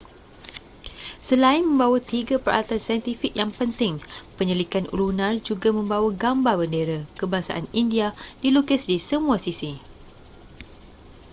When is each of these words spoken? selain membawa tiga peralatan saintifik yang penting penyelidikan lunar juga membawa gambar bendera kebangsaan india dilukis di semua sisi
selain 1.27 1.61
membawa 1.65 1.99
tiga 2.13 2.35
peralatan 2.43 2.81
saintifik 2.85 3.33
yang 3.41 3.51
penting 3.57 3.93
penyelidikan 4.37 4.85
lunar 4.97 5.33
juga 5.47 5.69
membawa 5.77 6.09
gambar 6.23 6.55
bendera 6.61 6.99
kebangsaan 7.21 7.65
india 7.81 8.07
dilukis 8.43 8.81
di 8.91 8.97
semua 9.09 9.37
sisi 9.45 9.71